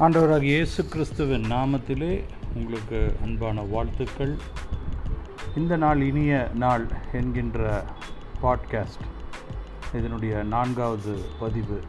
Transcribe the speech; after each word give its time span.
ஆண்டவராக 0.00 0.42
இயேசு 0.42 0.86
கிறிஸ்துவின் 0.86 1.42
நாமத்திலே 1.42 2.24
உங்களுக்கு 2.54 3.16
அன்பான 3.22 3.60
வாழ்த்துக்கள். 3.60 4.36
இந்த 5.56 5.76
நாள் 5.76 6.00
இனிய 6.00 6.50
நாள் 6.54 6.86
என்கின்ற 7.12 7.84
பாட்காஸ்ட் 8.42 9.04
இதனுடைய 9.94 10.42
நான்காவது 10.42 11.18
பதிவு. 11.40 11.80